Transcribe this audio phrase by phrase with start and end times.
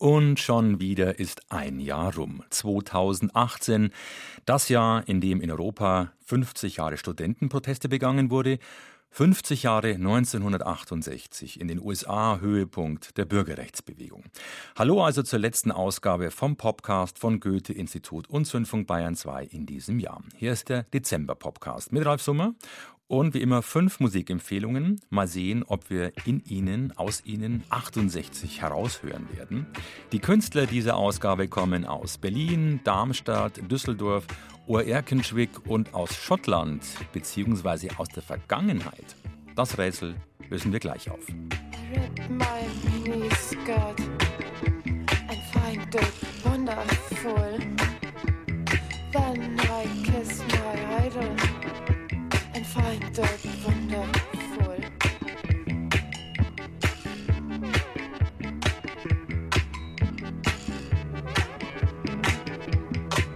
[0.00, 2.42] Und schon wieder ist ein Jahr rum.
[2.48, 3.90] 2018,
[4.46, 8.58] das Jahr, in dem in Europa 50 Jahre Studentenproteste begangen wurde.
[9.10, 14.24] 50 Jahre 1968 in den USA Höhepunkt der Bürgerrechtsbewegung.
[14.74, 19.98] Hallo also zur letzten Ausgabe vom Podcast von Goethe-Institut und Zündfunk Bayern 2 in diesem
[19.98, 20.22] Jahr.
[20.34, 22.54] Hier ist der Dezember-Podcast mit Ralf Summer
[23.10, 25.00] und wie immer fünf Musikempfehlungen.
[25.10, 29.66] Mal sehen, ob wir in ihnen, aus ihnen 68 heraushören werden.
[30.12, 34.26] Die Künstler dieser Ausgabe kommen aus Berlin, Darmstadt, Düsseldorf,
[34.68, 39.16] Oerkenschwick und aus Schottland, beziehungsweise aus der Vergangenheit.
[39.56, 40.14] Das Rätsel
[40.48, 41.26] lösen wir gleich auf.
[49.12, 51.59] Then I kiss my idol
[52.62, 53.18] it
[53.64, 54.76] wonderful.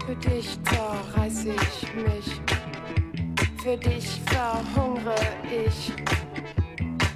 [0.06, 2.40] Für dich zerreiß ich mich,
[3.62, 5.14] für dich verhungere
[5.50, 5.92] ich,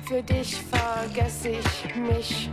[0.07, 2.51] für dich vergesse ich mich.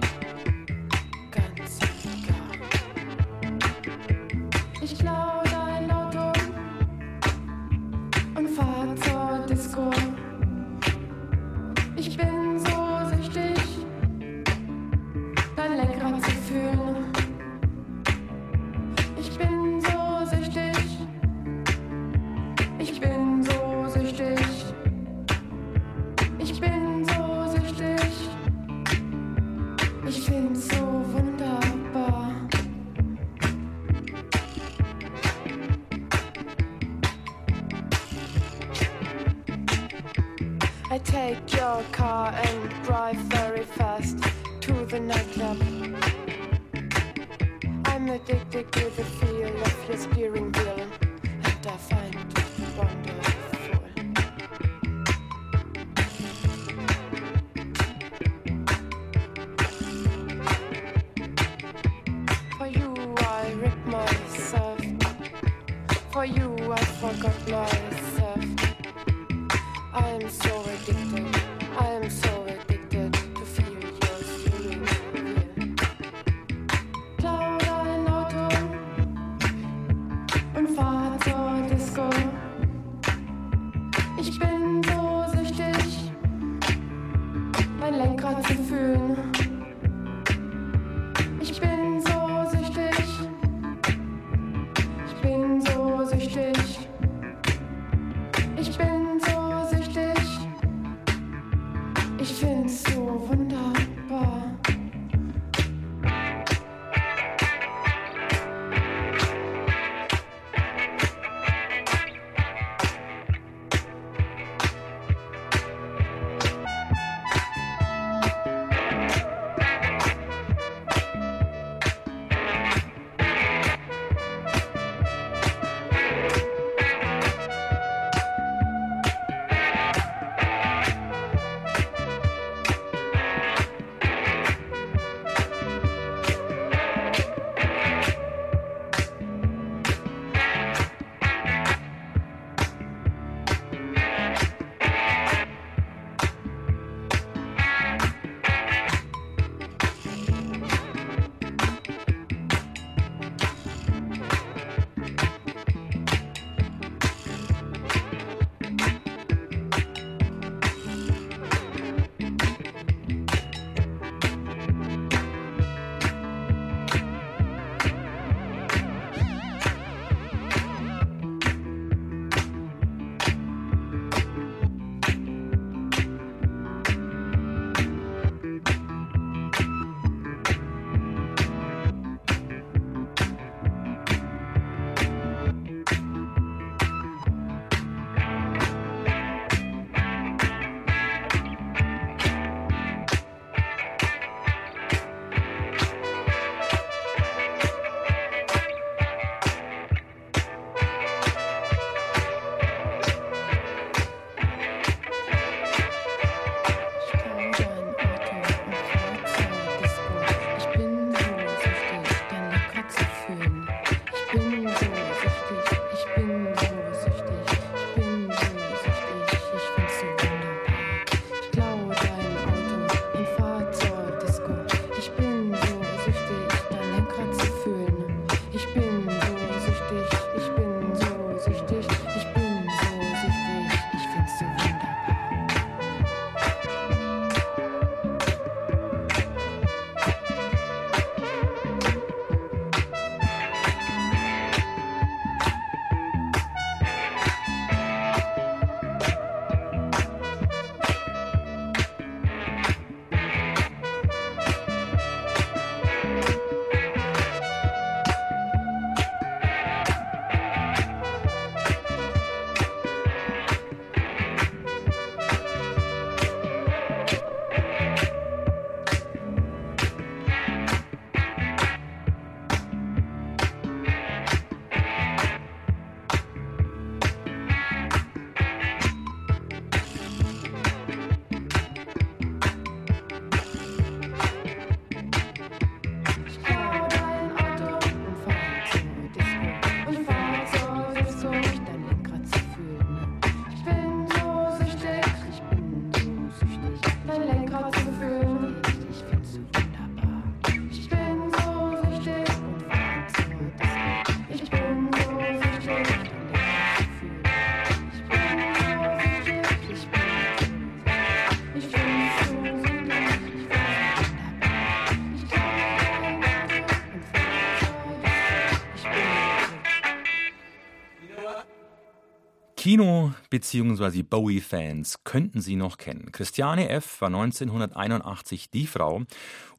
[322.65, 324.01] Kino- bzw.
[324.01, 326.11] Bowie-Fans könnten sie noch kennen.
[326.11, 326.99] Christiane F.
[326.99, 329.03] war 1981 die Frau,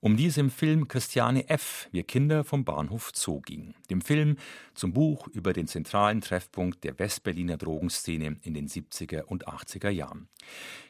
[0.00, 1.88] um die es im Film Christiane F.
[1.92, 3.74] Wir Kinder vom Bahnhof Zoo ging.
[3.90, 4.38] Dem Film
[4.74, 10.26] zum Buch über den zentralen Treffpunkt der Westberliner Drogenszene in den 70er und 80er Jahren.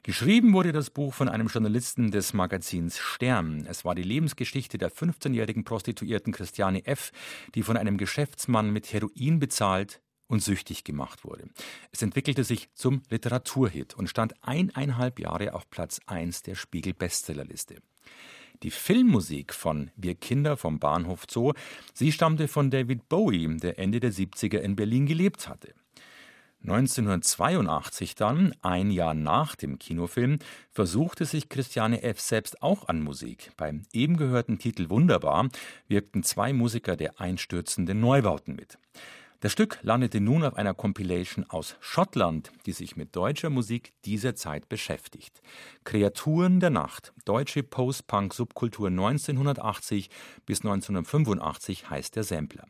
[0.03, 3.67] Geschrieben wurde das Buch von einem Journalisten des Magazins Stern.
[3.69, 7.13] Es war die Lebensgeschichte der 15-jährigen Prostituierten Christiane F.,
[7.55, 11.49] die von einem Geschäftsmann mit Heroin bezahlt und süchtig gemacht wurde.
[11.93, 17.77] Es entwickelte sich zum Literaturhit und stand eineinhalb Jahre auf Platz 1 der Spiegel-Bestsellerliste.
[18.63, 21.53] Die Filmmusik von Wir Kinder vom Bahnhof Zoo,
[21.93, 25.75] sie stammte von David Bowie, der Ende der 70er in Berlin gelebt hatte.
[26.63, 30.39] 1982 dann, ein Jahr nach dem Kinofilm,
[30.73, 32.19] versuchte sich Christiane F.
[32.19, 33.53] selbst auch an Musik.
[33.57, 35.49] Beim eben gehörten Titel Wunderbar
[35.87, 38.79] wirkten zwei Musiker der einstürzenden Neubauten mit.
[39.41, 44.35] Das Stück landete nun auf einer Compilation aus Schottland, die sich mit deutscher Musik dieser
[44.35, 45.43] Zeit beschäftigt.
[45.85, 50.09] Kreaturen der Nacht, deutsche Post-Punk-Subkultur 1980
[50.47, 52.65] bis 1985 heißt der Sampler.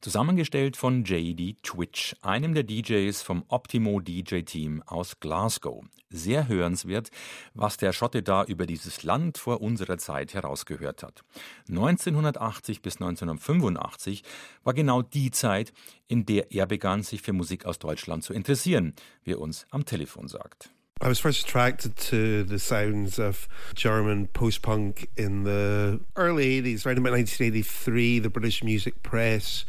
[0.00, 5.84] Zusammengestellt von JD Twitch, einem der DJs vom Optimo DJ Team aus Glasgow.
[6.10, 7.10] Sehr hörenswert,
[7.54, 11.22] was der Schotte da über dieses Land vor unserer Zeit herausgehört hat.
[11.68, 14.22] 1980 bis 1985
[14.64, 15.72] war genau die Zeit,
[16.06, 18.94] in der er begann, sich für Musik aus Deutschland zu interessieren,
[19.24, 20.70] wie er uns am Telefon sagt.
[21.00, 26.84] I was first attracted to the sounds of German post punk in the early 80s,
[26.84, 28.18] around about 1983.
[28.18, 29.64] The British Music Press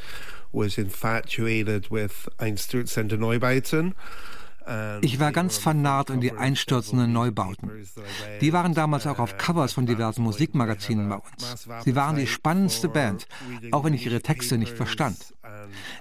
[0.51, 3.93] was infatuated with Einstürzende Neubauten.
[5.01, 7.71] Ich war ganz vernarrt in die einstürzenden Neubauten.
[8.41, 11.67] Die waren damals auch auf Covers von diversen Musikmagazinen bei uns.
[11.83, 13.27] Sie waren die spannendste Band,
[13.71, 15.33] auch wenn ich ihre Texte nicht verstand.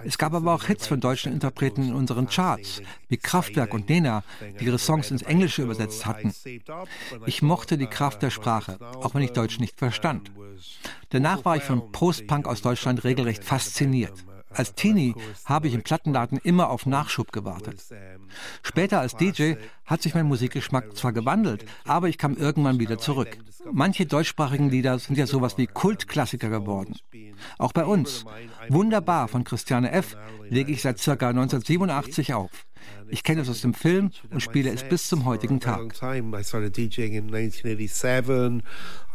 [0.05, 4.23] Es gab aber auch Hits von deutschen Interpreten in unseren Charts, wie Kraftwerk und Nena,
[4.61, 6.35] die ihre Songs ins Englische übersetzt hatten.
[7.27, 10.31] Ich mochte die Kraft der Sprache, auch wenn ich Deutsch nicht verstand.
[11.11, 14.25] Danach war ich von Post-Punk aus Deutschland regelrecht fasziniert.
[14.59, 17.85] Als Teenie habe ich im Plattenladen immer auf Nachschub gewartet.
[18.63, 23.39] Später als DJ hat sich mein Musikgeschmack zwar gewandelt, aber ich kam irgendwann wieder zurück.
[23.71, 26.97] Manche deutschsprachigen Lieder sind ja sowas wie Kultklassiker geworden.
[27.59, 28.25] Auch bei uns.
[28.69, 30.17] Wunderbar von Christiane F.
[30.49, 31.13] lege ich seit ca.
[31.13, 32.51] 1987 auf.
[33.09, 35.95] Ich kenne es aus dem Film und spiele es bis zum heutigen Tag.
[36.03, 38.63] I started DJing in 1987.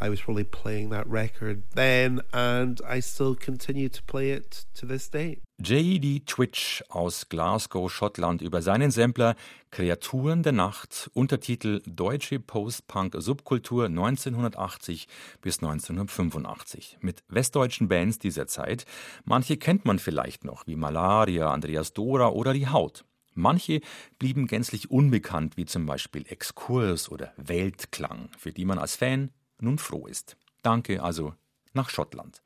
[0.00, 4.86] I was probably playing that record then and I still continue to play it to
[4.86, 5.40] this day.
[5.58, 6.24] J.D.
[6.26, 9.36] Twitch aus Glasgow, Schottland über seinen Sampler
[9.70, 15.06] Kreaturen der Nacht, Untertitel Deutsche Post-Punk-Subkultur 1980
[15.40, 18.84] bis 1985 mit westdeutschen Bands dieser Zeit.
[19.24, 23.04] Manche kennt man vielleicht noch, wie Malaria, Andreas Dora oder Die Haut.
[23.34, 23.80] Manche
[24.18, 29.78] blieben gänzlich unbekannt, wie zum Beispiel Exkurs oder Weltklang, für die man als Fan nun
[29.78, 30.36] froh ist.
[30.62, 31.34] Danke also
[31.72, 32.42] nach Schottland.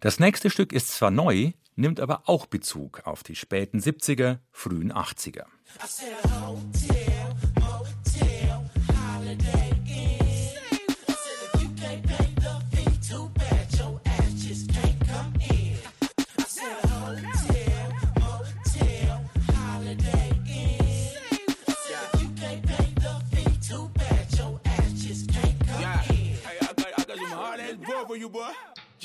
[0.00, 4.92] Das nächste Stück ist zwar neu, nimmt aber auch Bezug auf die späten 70er, frühen
[4.92, 5.46] 80er.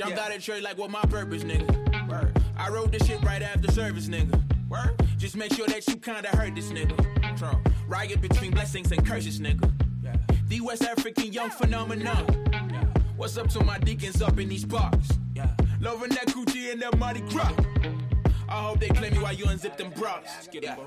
[0.01, 0.23] Jumped yeah.
[0.23, 2.09] out of church like what my purpose, nigga.
[2.09, 2.41] Word.
[2.57, 4.33] I wrote this shit right after service, nigga.
[4.67, 4.99] Word.
[5.19, 6.97] Just make sure that you kinda heard this nigga.
[7.37, 7.69] Trump.
[7.87, 9.71] Riot between blessings and curses, nigga.
[10.03, 10.15] Yeah.
[10.47, 12.25] The West African young phenomenon.
[12.51, 12.83] Yeah.
[13.15, 15.19] What's up to my deacons up in these bars?
[15.35, 15.51] Yeah.
[15.79, 17.53] Loving that coochie and that Mardi Gras.
[18.49, 20.49] I hope they play me while you unzip them bras.
[20.51, 20.77] Yeah.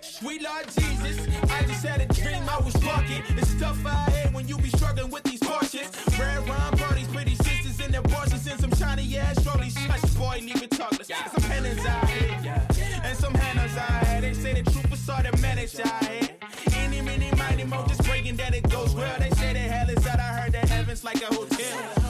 [0.00, 3.22] Sweet Lord Jesus, I just had a dream I was walking.
[3.36, 5.90] It's tough out here when you be struggling with these portions.
[6.18, 7.55] Red rhyme parties, pretty sisters
[7.86, 9.74] in their Porsches and some shiny ass trolleys.
[9.78, 11.08] Shush, boy, leave it talkless.
[11.08, 11.24] Yeah.
[11.30, 13.02] Some penance out here, yeah.
[13.04, 14.20] and some handles out here.
[14.20, 16.28] They say the was sort of managed out here.
[16.74, 19.18] Any, mini, mighty, mo, just praying that it goes well.
[19.18, 20.18] They say that hell is out.
[20.18, 22.05] I heard that heaven's like a hotel.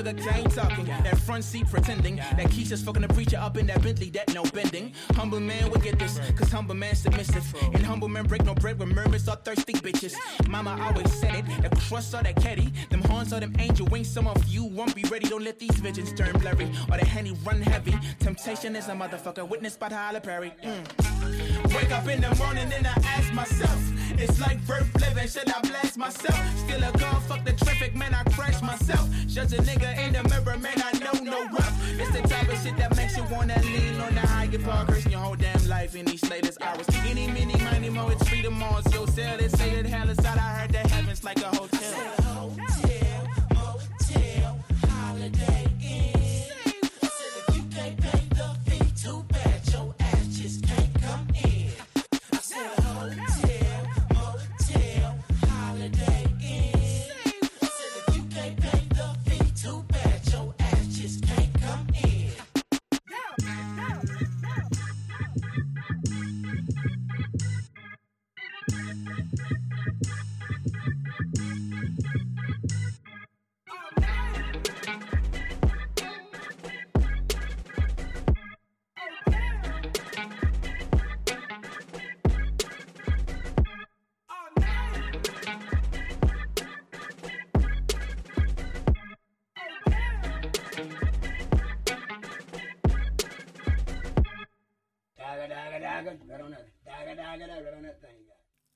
[0.00, 0.86] Sugar cane talking.
[0.86, 4.42] That front seat pretending that Keisha's fucking the preacher up in that Bentley, that no
[4.44, 4.92] bending.
[5.14, 7.44] Humble man will get this, cause humble man submissive.
[7.74, 10.14] And humble men break no bread when murmurs are thirsty bitches.
[10.48, 14.08] Mama always said it, the crust or that caddy, them horns or them angel wings.
[14.08, 16.70] Some of you won't be ready, don't let these visions turn blurry.
[16.90, 17.94] Or the henny run heavy.
[18.18, 20.52] Temptation is a motherfucker, witnessed by Tyler Perry.
[20.64, 21.74] Mm.
[21.74, 23.80] Wake up in the morning and I ask myself,
[24.20, 26.38] it's like birth living, should I blast myself?
[26.58, 29.08] Still a gun, fuck the traffic, man, I crash myself.
[29.26, 31.74] Judge a nigga in the mirror, man, I know no rough.
[31.98, 35.12] It's the type of shit that makes you wanna lean on the higher part, cursing
[35.12, 36.86] your whole damn life in these latest hours.
[37.06, 38.82] Any, mini, money, more, it's freedom on.
[38.90, 40.38] So sell it, say that hell is out.
[40.38, 42.19] I heard that heaven's like a hotel.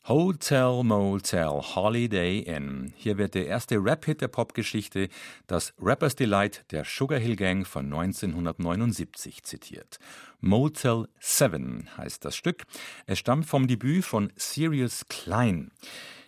[0.06, 2.92] Hotel Motel Holiday Inn.
[2.94, 5.08] Hier wird der erste Rap-Hit der Popgeschichte,
[5.46, 9.99] das Rapper's Delight der Sugar Hill Gang von 1979 zitiert.
[10.42, 12.64] Motel 7 heißt das Stück.
[13.06, 15.70] Es stammt vom Debüt von Sirius Klein.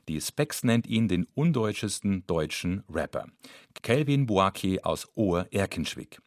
[0.08, 3.26] Die Specs nennt ihn den undeutschesten deutschen Rapper.
[3.82, 6.20] Kelvin Boake aus Ohr-Erkenschwick.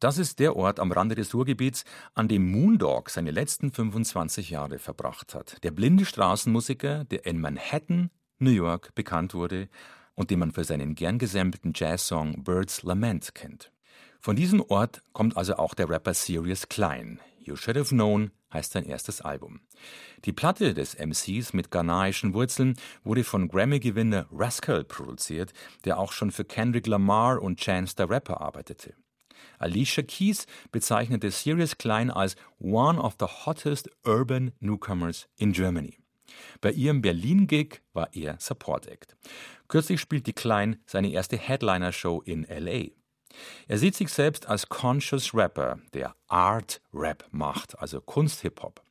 [0.00, 4.78] Das ist der Ort am Rande des Ruhrgebiets, an dem Moondog seine letzten 25 Jahre
[4.78, 5.62] verbracht hat.
[5.62, 9.68] Der blinde Straßenmusiker, der in Manhattan, New York bekannt wurde
[10.14, 13.72] und den man für seinen gern gesammelten Jazzsong Bird's Lament kennt.
[14.20, 17.20] Von diesem Ort kommt also auch der Rapper Sirius Klein.
[17.48, 19.60] You Should Have Known heißt sein erstes Album.
[20.26, 25.52] Die Platte des MCs mit ghanaischen Wurzeln wurde von Grammy-Gewinner Rascal produziert,
[25.84, 28.94] der auch schon für Kendrick Lamar und Chance the Rapper arbeitete.
[29.58, 35.98] Alicia Keys bezeichnete Sirius Klein als one of the hottest urban newcomers in Germany.
[36.60, 39.16] Bei ihrem Berlin-Gig war er Support Act.
[39.68, 42.90] Kürzlich spielte Klein seine erste Headliner-Show in L.A.
[43.66, 48.82] Er sieht sich selbst als Conscious Rapper, der Art Rap macht, also Kunst-Hip-Hop.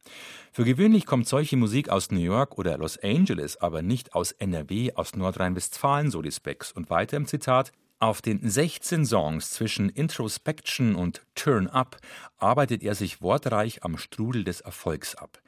[0.51, 4.94] Für gewöhnlich kommt solche Musik aus New York oder Los Angeles, aber nicht aus NRW,
[4.94, 6.72] aus Nordrhein-Westfalen, so die Specs.
[6.72, 7.72] Und weiter im Zitat.
[8.00, 11.98] Auf den 16 Songs zwischen Introspection und Turn Up
[12.38, 15.39] arbeitet er sich wortreich am Strudel des Erfolgs ab.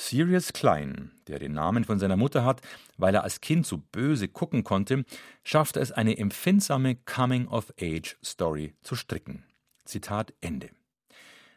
[0.00, 2.62] Sirius Klein, der den Namen von seiner Mutter hat,
[2.96, 5.04] weil er als Kind so böse gucken konnte,
[5.44, 9.44] schafft es, eine empfindsame Coming-of-Age-Story zu stricken.
[9.84, 10.70] Zitat Ende.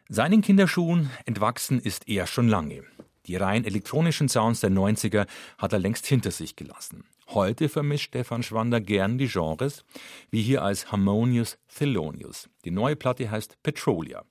[0.08, 2.84] Seinen Kinderschuhen entwachsen ist er schon lange.
[3.26, 7.04] Die rein elektronischen Sounds der 90er hat er längst hinter sich gelassen.
[7.28, 9.84] Heute vermischt Stefan Schwander gern die Genres,
[10.30, 12.50] wie hier als Harmonious Thelonious.
[12.66, 14.24] Die neue Platte heißt Petrolia.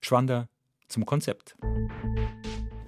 [0.00, 0.48] Schwander
[0.88, 1.54] zum Konzept.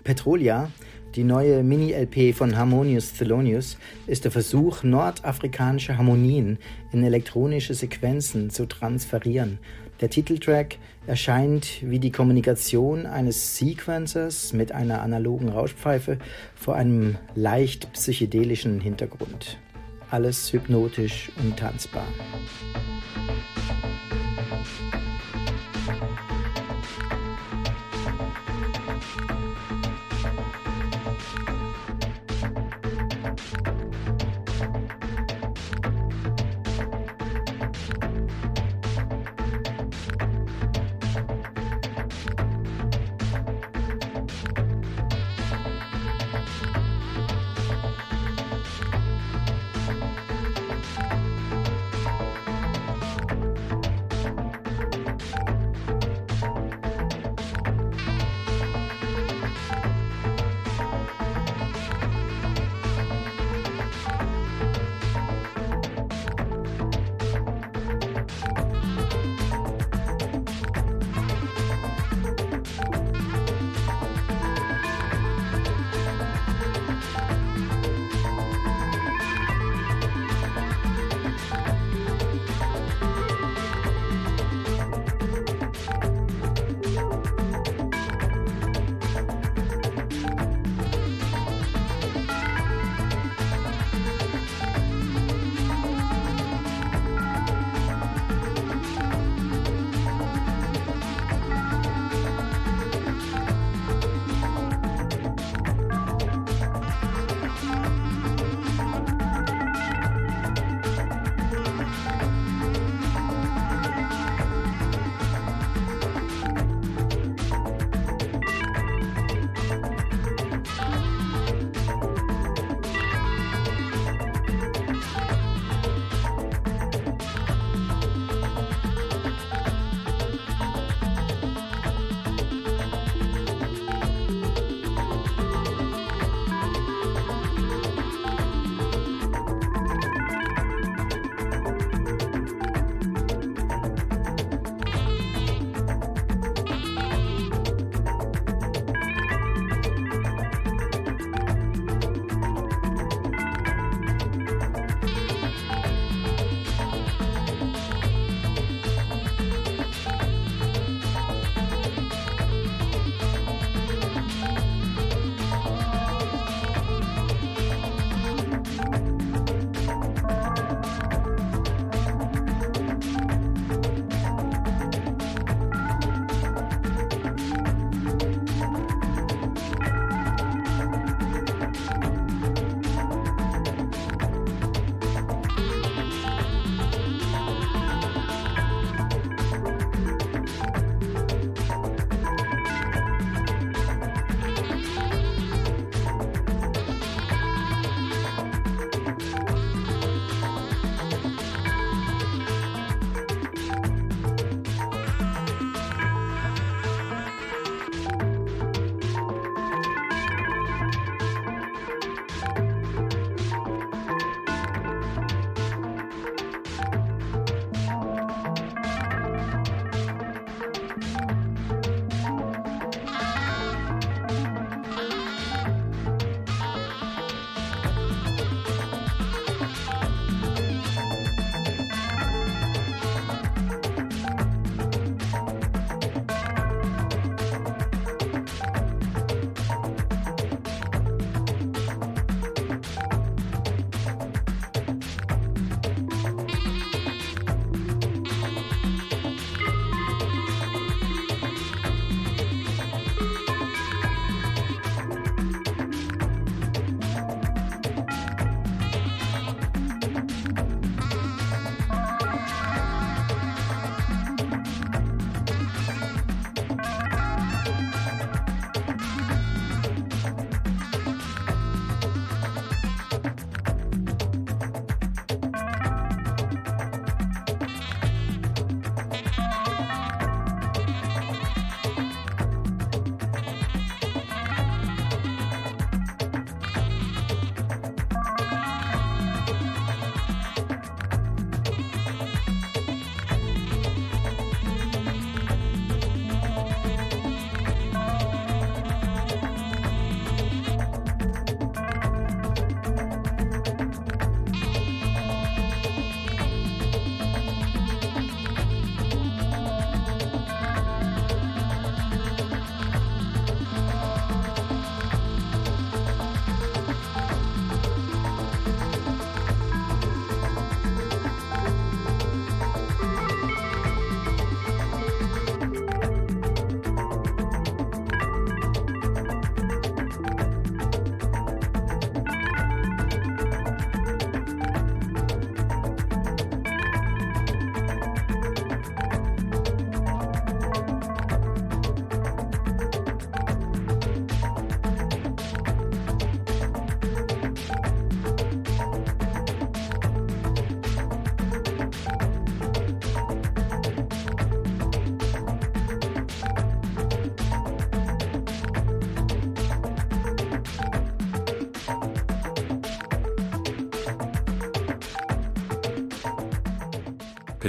[0.09, 0.71] Petrolia,
[1.17, 6.57] die neue Mini-LP von Harmonious Thelonious, ist der Versuch, nordafrikanische Harmonien
[6.93, 9.59] in elektronische Sequenzen zu transferieren.
[10.01, 16.17] Der Titeltrack erscheint wie die Kommunikation eines Sequencers mit einer analogen Rauschpfeife
[16.55, 19.59] vor einem leicht psychedelischen Hintergrund.
[20.11, 22.07] Alles hypnotisch und tanzbar.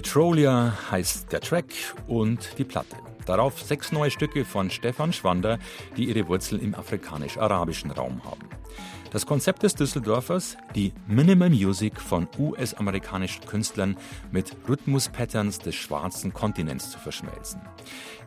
[0.01, 1.65] Petrolia heißt der Track
[2.07, 2.95] und die Platte.
[3.25, 5.59] Darauf sechs neue Stücke von Stefan Schwander,
[5.97, 8.47] die ihre Wurzeln im afrikanisch-arabischen Raum haben.
[9.11, 13.97] Das Konzept des Düsseldorfers, die Minimal Music von US-amerikanischen Künstlern
[14.31, 17.59] mit Rhythmus-Patterns des schwarzen Kontinents zu verschmelzen.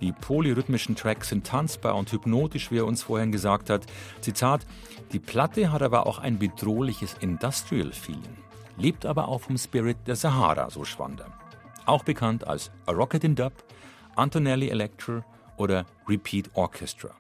[0.03, 3.87] Die polyrhythmischen Tracks sind tanzbar und hypnotisch, wie er uns vorhin gesagt hat.
[4.21, 4.67] Zitat,
[5.15, 8.37] die Platte hat aber auch ein bedrohliches Industrial-Feeling,
[8.77, 11.33] lebt aber auch vom Spirit der Sahara, so Schwander.
[11.85, 13.53] Auch bekannt als A Rocket in Dub,
[14.15, 15.25] Antonelli Electro
[15.57, 17.11] oder Repeat Orchestra.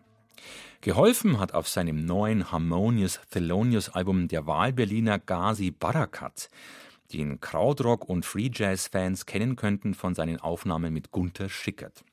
[0.81, 6.49] Geholfen hat auf seinem neuen Harmonious Thelonious Album der Wahlberliner Ghazi Barakat,
[7.13, 12.05] den Krautrock- und Free Jazz-Fans kennen könnten von seinen Aufnahmen mit Gunther Schickert.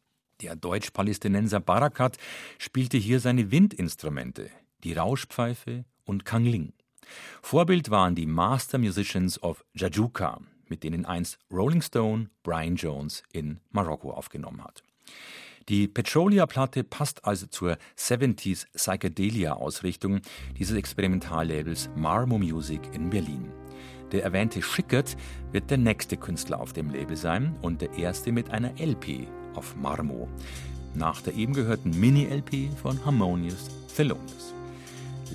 [0.42, 2.18] Der Deutsch-Palästinenser Barakat
[2.58, 4.50] spielte hier seine Windinstrumente,
[4.84, 6.74] die Rauschpfeife und Kangling.
[7.42, 13.60] Vorbild waren die Master Musicians of Jajuka, mit denen einst Rolling Stone Brian Jones in
[13.72, 14.84] Marokko aufgenommen hat.
[15.70, 20.22] Die Petrolia-Platte passt also zur 70s Psychedelia-Ausrichtung
[20.58, 23.52] dieses Experimentallabels Marmo Music in Berlin.
[24.12, 25.16] Der erwähnte Schickert
[25.52, 29.76] wird der nächste Künstler auf dem Label sein und der erste mit einer LP auf
[29.76, 30.28] Marmo.
[30.96, 34.56] Nach der eben gehörten Mini-LP von Harmonious Thelonious.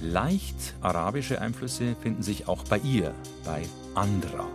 [0.00, 3.62] Leicht arabische Einflüsse finden sich auch bei ihr, bei
[3.94, 4.48] Andra.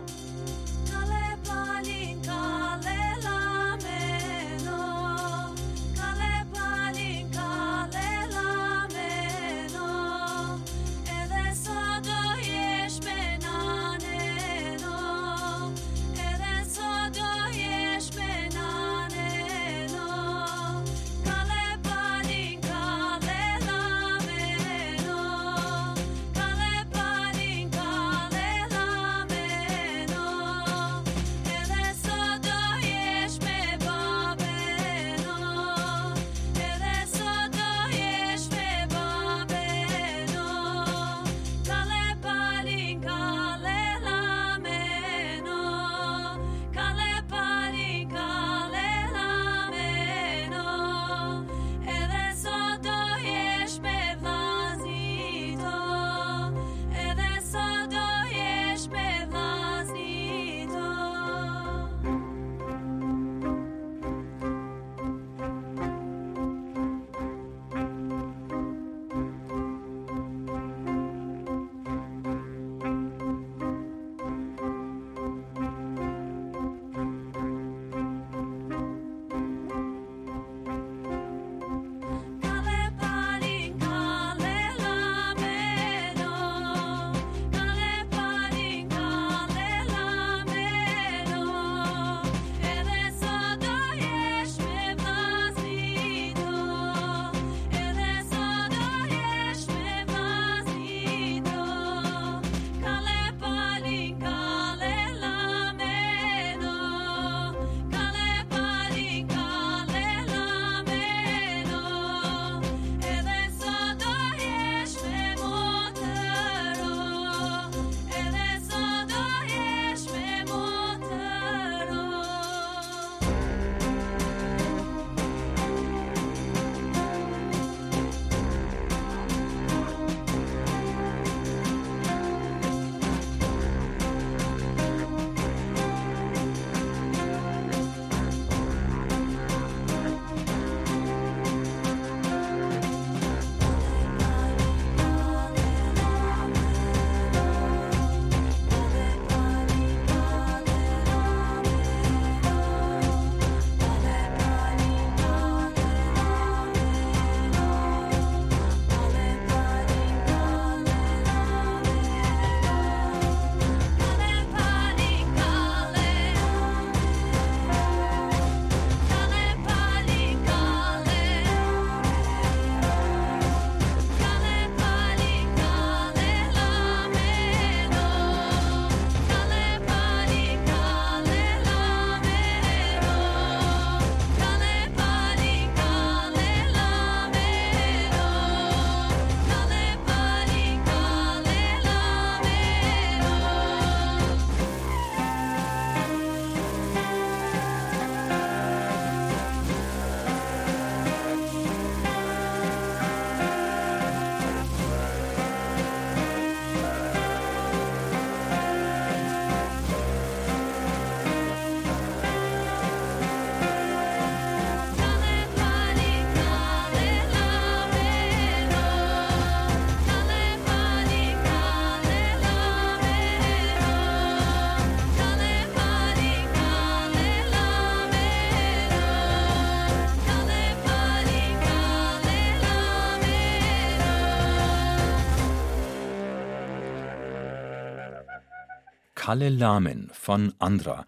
[239.30, 241.06] Kalle Lamen von Andra,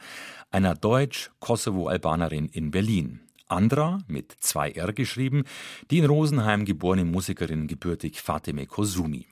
[0.53, 3.19] einer Deutsch-Kosovo-Albanerin in Berlin.
[3.49, 5.43] Andra, mit zwei R geschrieben,
[5.91, 9.27] die in Rosenheim geborene Musikerin gebürtig Fatime Kosumi.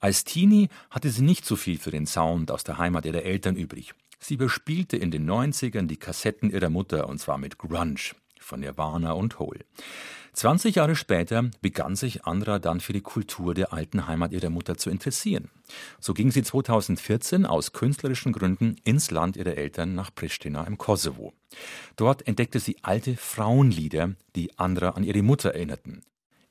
[0.00, 3.56] Als Teenie hatte sie nicht so viel für den Sound aus der Heimat ihrer Eltern
[3.56, 3.92] übrig.
[4.18, 9.12] Sie überspielte in den 90ern die Kassetten ihrer Mutter und zwar mit Grunge von Nirvana
[9.12, 9.66] und Hole.
[10.34, 14.76] 20 Jahre später begann sich Andra dann für die Kultur der alten Heimat ihrer Mutter
[14.76, 15.48] zu interessieren.
[16.00, 21.32] So ging sie 2014 aus künstlerischen Gründen ins Land ihrer Eltern nach Pristina im Kosovo.
[21.96, 26.02] Dort entdeckte sie alte Frauenlieder, die Andra an ihre Mutter erinnerten.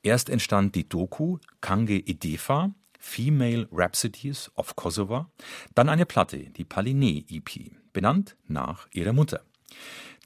[0.02, 5.26] Erst entstand die Doku Kange Idefa, Female Rhapsodies of Kosovo,
[5.74, 9.42] dann eine Platte, die Paline EP, benannt nach ihrer Mutter.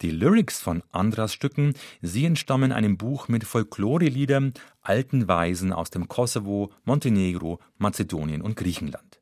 [0.01, 6.07] Die Lyrics von Andras Stücken, sie entstammen einem Buch mit Folkloreliedern, alten Weisen aus dem
[6.07, 9.21] Kosovo, Montenegro, Mazedonien und Griechenland.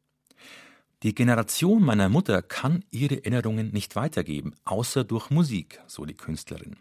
[1.03, 6.77] Die Generation meiner Mutter kann ihre Erinnerungen nicht weitergeben, außer durch Musik, so die Künstlerin.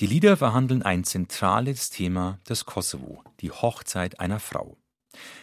[0.00, 4.76] Die Lieder verhandeln ein zentrales Thema des Kosovo, die Hochzeit einer Frau.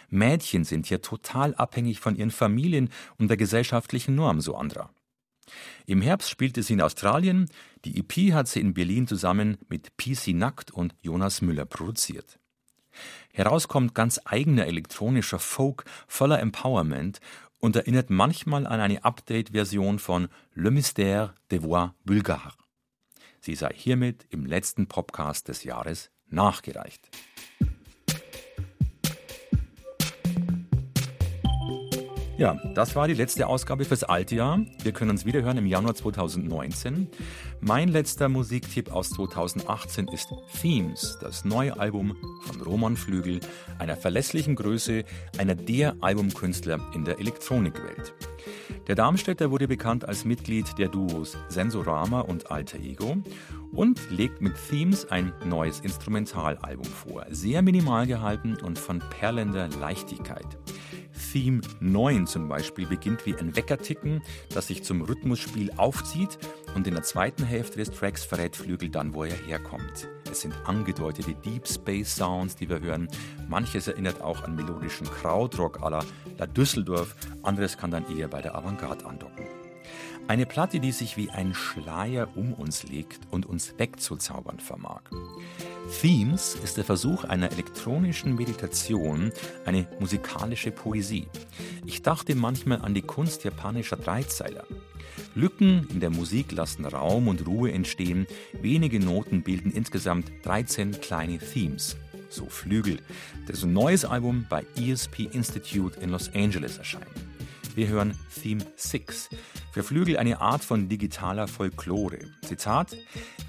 [0.10, 4.92] Mädchen sind hier total abhängig von ihren Familien und der gesellschaftlichen Norm, so Andra.
[5.86, 7.50] Im Herbst spielte sie in Australien,
[7.86, 12.40] die EP hat sie in Berlin zusammen mit PC Nackt und Jonas Müller produziert.
[13.34, 17.20] Heraus kommt ganz eigener elektronischer Folk voller Empowerment
[17.60, 22.58] und erinnert manchmal an eine Update-Version von Le Mystère des Voix Bulgares.
[23.40, 27.10] Sie sei hiermit im letzten Podcast des Jahres nachgereicht.
[32.42, 34.62] Ja, das war die letzte Ausgabe fürs alte Jahr.
[34.82, 37.08] Wir können uns wiederhören im Januar 2019.
[37.60, 43.42] Mein letzter Musiktipp aus 2018 ist Themes, das neue Album von Roman Flügel,
[43.78, 45.04] einer verlässlichen Größe,
[45.38, 48.16] einer der Albumkünstler in der Elektronikwelt.
[48.88, 53.18] Der Darmstädter wurde bekannt als Mitglied der Duos Sensorama und Alter Ego
[53.72, 57.24] und legt mit Themes ein neues Instrumentalalbum vor.
[57.30, 60.58] Sehr minimal gehalten und von perlender Leichtigkeit.
[61.32, 64.22] Theme 9 zum Beispiel beginnt wie ein Weckerticken,
[64.54, 66.38] das sich zum Rhythmusspiel aufzieht
[66.76, 70.08] und in der zweiten Hälfte des Tracks verrät Flügel dann, wo er herkommt.
[70.30, 73.08] Es sind angedeutete Deep Space Sounds, die wir hören.
[73.48, 76.04] Manches erinnert auch an melodischen Krautrock à la
[76.42, 79.46] La Düsseldorf, anderes kann dann eher bei der Avantgarde andocken.
[80.28, 85.02] Eine Platte, die sich wie ein Schleier um uns legt und uns wegzuzaubern vermag.
[85.90, 89.32] Themes ist der Versuch einer elektronischen Meditation,
[89.66, 91.28] eine musikalische Poesie.
[91.86, 94.66] Ich dachte manchmal an die Kunst japanischer Dreizeiler.
[95.36, 98.28] Lücken in der Musik lassen Raum und Ruhe entstehen,
[98.62, 101.98] wenige Noten bilden insgesamt 13 kleine Themes.
[102.30, 103.00] So Flügel,
[103.48, 107.31] dessen neues Album bei ESP Institute in Los Angeles erscheint.
[107.74, 109.30] Wir hören Theme 6.
[109.72, 112.20] Für Flügel eine Art von digitaler Folklore.
[112.42, 112.98] Zitat: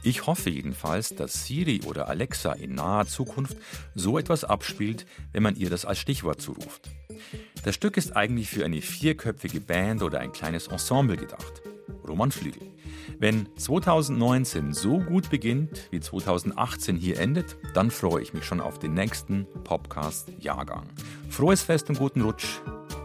[0.04, 3.56] Ich hoffe jedenfalls, dass Siri oder Alexa in naher Zukunft
[3.96, 6.88] so etwas abspielt, wenn man ihr das als Stichwort zuruft.
[7.64, 11.62] Das Stück ist eigentlich für eine vierköpfige Band oder ein kleines Ensemble gedacht.
[12.06, 12.70] Roman Flügel.
[13.18, 18.78] Wenn 2019 so gut beginnt, wie 2018 hier endet, dann freue ich mich schon auf
[18.78, 20.88] den nächsten Podcast-Jahrgang.
[21.28, 22.60] Frohes Fest und guten Rutsch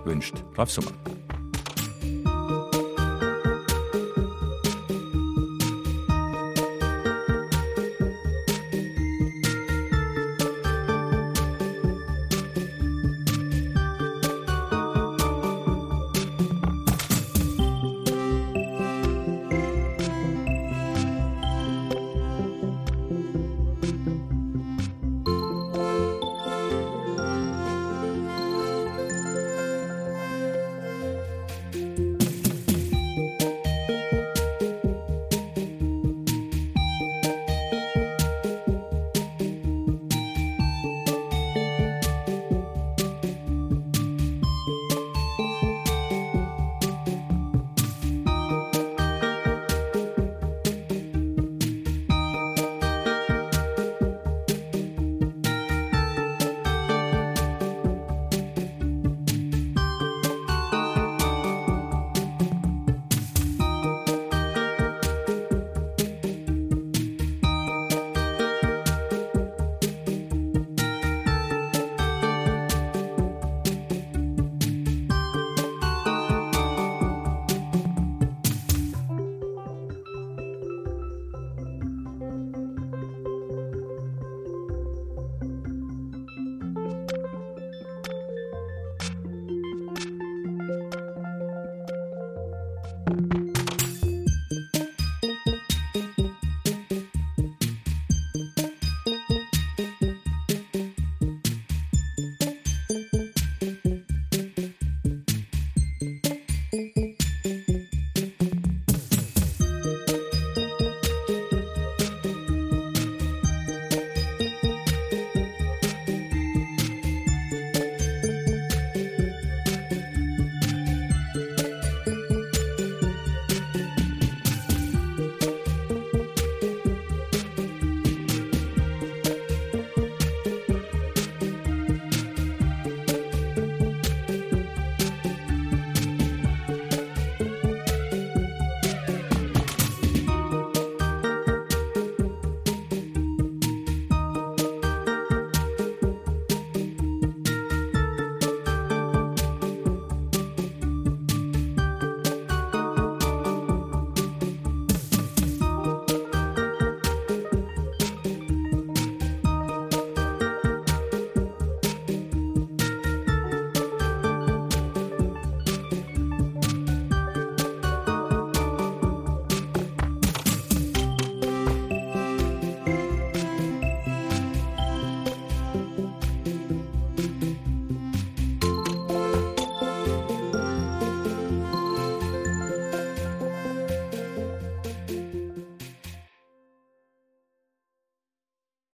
[0.07, 0.91] wünscht Ralf Summer.